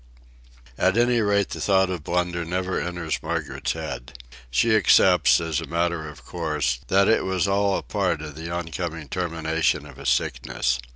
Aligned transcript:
At 0.79 0.97
any 0.97 1.21
rate 1.21 1.49
the 1.49 1.61
thought 1.61 1.91
of 1.91 2.03
blunder 2.03 2.43
never 2.43 2.81
enters 2.81 3.21
Margaret's 3.21 3.73
head. 3.73 4.17
She 4.49 4.75
accepts, 4.75 5.39
as 5.39 5.61
a 5.61 5.67
matter 5.67 6.09
of 6.09 6.25
course, 6.25 6.79
that 6.87 7.07
it 7.07 7.23
was 7.23 7.47
all 7.47 7.77
a 7.77 7.83
part 7.83 8.19
of 8.23 8.33
the 8.33 8.49
oncoming 8.49 9.09
termination 9.09 9.85
of 9.85 9.97
his 9.97 10.09
sickness. 10.09 10.79